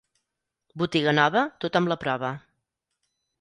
[0.83, 2.33] Botiga nova, tothom la prova.